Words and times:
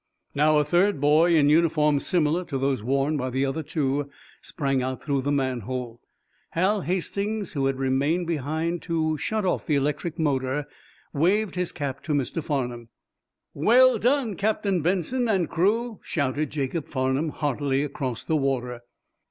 Now, 0.33 0.57
a 0.57 0.65
third 0.65 0.99
boy, 0.99 1.35
in 1.35 1.49
uniform 1.49 1.99
similar 1.99 2.43
to 2.45 2.57
those 2.57 2.81
worn 2.81 3.17
by 3.17 3.29
the 3.29 3.45
other 3.45 3.61
two, 3.61 4.09
sprang 4.41 4.81
out 4.81 5.03
through 5.03 5.21
the 5.21 5.31
manhole. 5.31 6.01
Hal 6.53 6.81
Hastings, 6.81 7.53
who 7.53 7.67
had 7.67 7.75
remained 7.77 8.25
behind 8.25 8.81
to 8.81 9.15
shut 9.19 9.45
off 9.45 9.67
the 9.67 9.75
electric 9.75 10.17
motor, 10.17 10.65
waved 11.13 11.53
his 11.53 11.71
cap 11.71 12.01
to 12.05 12.13
Mr. 12.13 12.43
Farnum. 12.43 12.87
"Well 13.53 13.99
done, 13.99 14.33
Captain 14.37 14.81
Benson 14.81 15.27
and 15.27 15.47
crew!" 15.47 15.99
shouted 16.01 16.49
Jacob 16.49 16.87
Farnum, 16.87 17.29
heartily, 17.29 17.83
across 17.83 18.23
the 18.23 18.35
water. 18.35 18.81